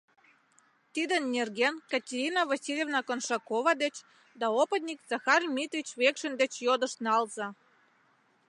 Тидын 0.93 1.23
нерген 1.35 1.73
Катерина 1.91 2.41
Васильевна 2.51 2.99
Коншакова 3.07 3.73
деч 3.83 3.95
да 4.39 4.47
опытник 4.61 4.99
Захар 5.11 5.41
Митрич 5.55 5.89
Векшин 5.99 6.33
деч 6.41 6.53
йодышт 6.67 6.97
налза. 7.07 7.47